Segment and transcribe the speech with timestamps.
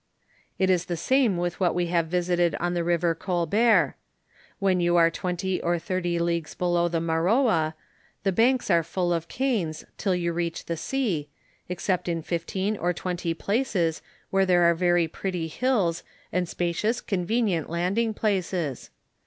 [0.57, 3.93] It is the same with what we have visited on the river Col bert.
[4.57, 7.75] "When you are twenty or thirty leagues below the Maroa,
[8.23, 11.29] the banks ai'e full of canes until you reach the sea,
[11.69, 14.01] except in fifteen or twenty places
[14.31, 16.01] where there are very pretty hills,
[16.33, 18.89] and spacious, convenient, landing places.